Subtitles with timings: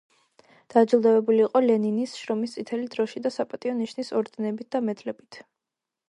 [0.75, 5.39] დაჯილდოვებული იყო ლენინის, შრომის წითელი დროში და საპატიო ნიშნის ორდენებით და მედლებით.